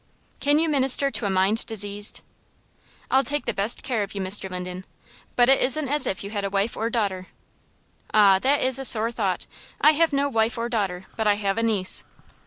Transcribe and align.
"Can 0.39 0.57
you 0.57 0.67
minister 0.67 1.11
to 1.11 1.27
a 1.27 1.29
mind 1.29 1.63
diseased?" 1.67 2.21
"I'll 3.11 3.23
take 3.23 3.45
the 3.45 3.53
best 3.53 3.83
care 3.83 4.01
of 4.01 4.15
you, 4.15 4.21
Mr. 4.21 4.49
Linden, 4.49 4.83
but 5.35 5.47
it 5.47 5.61
isn't 5.61 5.87
as 5.89 6.07
if 6.07 6.23
you 6.23 6.31
had 6.31 6.43
a 6.43 6.49
wife 6.49 6.75
or 6.75 6.89
daughter." 6.89 7.27
"Ah, 8.11 8.39
that 8.39 8.63
is 8.63 8.79
a 8.79 8.83
sore 8.83 9.11
thought! 9.11 9.45
I 9.79 9.91
have 9.91 10.11
no 10.11 10.27
wife 10.27 10.57
or 10.57 10.69
daughter; 10.69 11.05
but 11.15 11.27
I 11.27 11.35
have 11.35 11.59
a 11.59 11.61
niece." 11.61 12.03